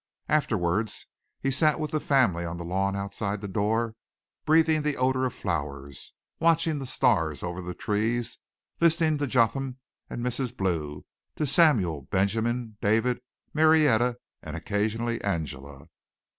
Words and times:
Afterwards 0.29 1.05
he 1.41 1.51
sat 1.51 1.79
with 1.79 1.91
the 1.91 1.99
family 1.99 2.43
on 2.43 2.57
the 2.57 2.65
lawn 2.65 2.95
outside 2.95 3.39
the 3.39 3.47
door, 3.47 3.95
breathing 4.47 4.81
the 4.81 4.97
odor 4.97 5.27
of 5.27 5.33
flowers, 5.35 6.11
watching 6.39 6.79
the 6.79 6.87
stars 6.87 7.43
over 7.43 7.61
the 7.61 7.75
trees, 7.75 8.39
listening 8.79 9.19
to 9.19 9.27
Jotham 9.27 9.77
and 10.09 10.25
Mrs. 10.25 10.57
Blue, 10.57 11.05
to 11.35 11.45
Samuel, 11.45 12.01
Benjamin, 12.09 12.77
David, 12.81 13.21
Marietta 13.53 14.17
and 14.41 14.57
occasionally 14.57 15.21
Angela. 15.23 15.87